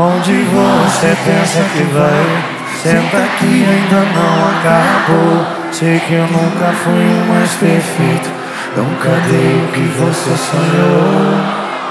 Onde 0.00 0.32
você 0.44 1.16
pensa 1.24 1.64
que 1.72 1.82
vai? 1.92 2.58
Senta 2.80 3.16
aqui, 3.16 3.66
ainda 3.68 4.04
não 4.14 4.48
acabou. 4.48 5.44
Sei 5.72 5.98
que 5.98 6.14
eu 6.14 6.26
nunca 6.28 6.72
fui 6.84 6.92
o 6.92 7.26
mais 7.26 7.52
perfeito. 7.54 8.30
Nunca 8.76 9.08
dei 9.28 9.64
o 9.64 9.72
que 9.72 9.80
você 9.98 10.36
sonhou. 10.36 11.34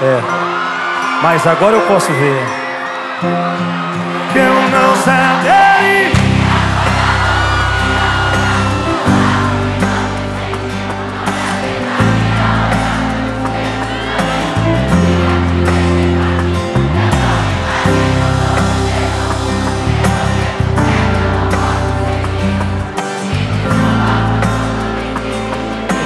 É, 0.00 0.22
mas 1.22 1.46
agora 1.46 1.76
eu 1.76 1.82
posso 1.82 2.10
ver. 2.12 2.67
Eu 3.20 4.54
não 4.70 4.96
sabia. 5.02 5.58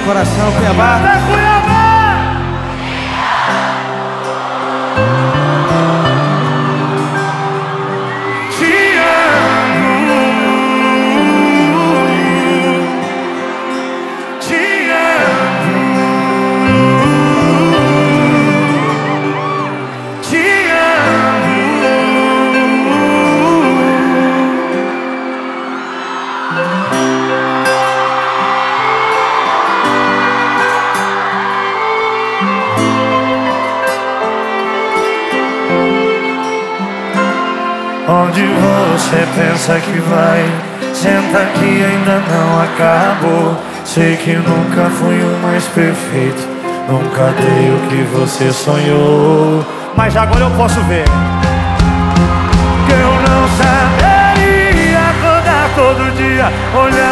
Coração, 0.05 0.51
Cuiabá. 0.53 0.99
Manda 0.99 1.21
Cuiabá! 1.27 1.82
Onde 38.13 38.45
você 38.45 39.25
pensa 39.35 39.79
que 39.79 39.99
vai? 40.01 40.45
Senta 40.93 41.45
que 41.55 41.83
ainda 41.83 42.21
não 42.29 42.61
acabou. 42.61 43.57
Sei 43.83 44.15
que 44.17 44.35
nunca 44.35 44.87
fui 44.91 45.19
o 45.19 45.39
mais 45.41 45.63
perfeito. 45.69 46.47
Nunca 46.87 47.33
dei 47.35 47.71
o 47.71 47.79
que 47.89 48.03
você 48.15 48.53
sonhou. 48.53 49.65
Mas 49.97 50.15
agora 50.15 50.41
eu 50.41 50.51
posso 50.51 50.79
ver. 50.81 51.05
Que 52.85 52.93
eu 52.93 53.13
não 53.27 53.47
saberia 53.57 54.99
acordar 55.09 55.69
todo 55.75 56.15
dia, 56.15 56.51
olhar 56.79 57.02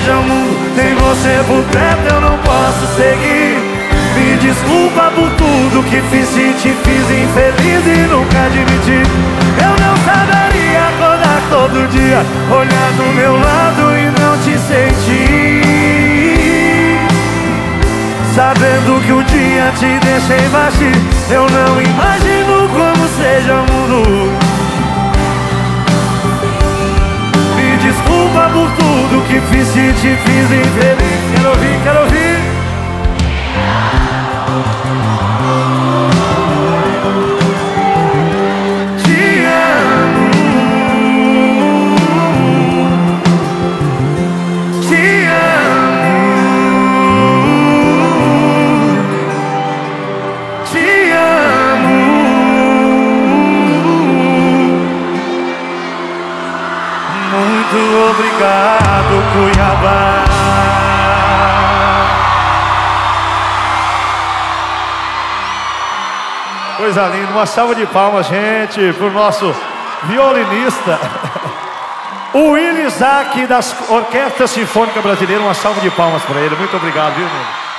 seja 0.00 0.16
o 0.16 0.22
mundo 0.22 0.56
Sem 0.74 0.94
você 0.94 1.44
por 1.46 1.62
perto 1.64 2.14
eu 2.14 2.20
não 2.20 2.38
posso 2.38 2.86
seguir. 2.96 3.58
Me 4.16 4.36
desculpa 4.36 5.10
por 5.14 5.30
tudo 5.32 5.82
que 5.84 6.00
fiz 6.10 6.36
e 6.36 6.52
te 6.54 6.74
fiz 6.82 7.10
infeliz 7.10 7.86
e 7.86 8.06
nunca 8.08 8.44
admiti. 8.46 9.02
Eu 9.62 9.74
não 9.84 9.96
saberia 10.04 10.88
acordar 10.88 11.40
todo 11.50 11.88
dia 11.88 12.24
Olhar 12.50 12.92
do 12.96 13.06
meu 13.14 13.34
lado 13.34 13.96
e 13.96 14.10
não 14.20 14.36
te 14.38 14.58
sentir. 14.58 15.60
Sabendo 18.34 19.00
que 19.04 19.12
um 19.12 19.22
dia 19.24 19.72
te 19.76 19.98
deixei 20.06 20.48
baixo 20.48 20.84
Eu 21.30 21.46
não 21.50 21.82
imagino 21.82 22.39
te 30.02 30.16
fiz 30.16 30.50
infeliz. 30.50 31.20
Quero 31.34 31.50
ouvir, 31.50 31.76
quero 31.84 32.00
ouvir. 32.04 32.38
Te 39.04 39.46
amo. 39.46 40.30
Te 44.88 45.04
amo. 45.28 46.10
Te 50.72 50.86
amo. 51.12 51.98
Muito 57.32 57.78
obrigado, 58.10 58.79
Cuiabá. 59.32 60.24
Coisa 66.76 67.06
linda. 67.08 67.32
Uma 67.32 67.46
salva 67.46 67.74
de 67.74 67.86
palmas, 67.86 68.26
gente, 68.26 68.92
pro 68.94 69.10
nosso 69.10 69.54
violinista. 70.04 70.98
O 72.32 72.52
Willis 72.52 72.94
Isaac 72.94 73.44
das 73.48 73.74
Orquestra 73.90 74.46
Sinfônica 74.46 75.02
Brasileira. 75.02 75.42
Uma 75.42 75.52
salva 75.52 75.80
de 75.80 75.90
palmas 75.90 76.22
para 76.22 76.40
ele. 76.40 76.54
Muito 76.54 76.76
obrigado, 76.76 77.14
viu, 77.14 77.24
meu? 77.24 77.69